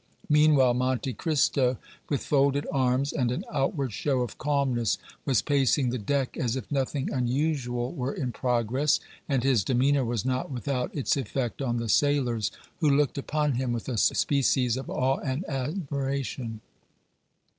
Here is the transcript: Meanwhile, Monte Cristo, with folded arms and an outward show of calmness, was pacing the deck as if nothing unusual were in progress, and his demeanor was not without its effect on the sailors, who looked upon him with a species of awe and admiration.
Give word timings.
Meanwhile, 0.29 0.73
Monte 0.73 1.13
Cristo, 1.13 1.77
with 2.09 2.23
folded 2.25 2.65
arms 2.71 3.13
and 3.13 3.31
an 3.31 3.45
outward 3.53 3.93
show 3.93 4.21
of 4.21 4.39
calmness, 4.39 4.97
was 5.25 5.43
pacing 5.43 5.91
the 5.91 5.99
deck 5.99 6.35
as 6.37 6.55
if 6.55 6.71
nothing 6.71 7.13
unusual 7.13 7.93
were 7.93 8.11
in 8.11 8.31
progress, 8.31 8.99
and 9.29 9.43
his 9.43 9.63
demeanor 9.63 10.03
was 10.03 10.25
not 10.25 10.49
without 10.49 10.89
its 10.95 11.17
effect 11.17 11.61
on 11.61 11.77
the 11.77 11.87
sailors, 11.87 12.49
who 12.79 12.89
looked 12.89 13.19
upon 13.19 13.51
him 13.53 13.73
with 13.73 13.87
a 13.87 13.97
species 13.99 14.75
of 14.75 14.89
awe 14.89 15.17
and 15.19 15.45
admiration. 15.47 16.61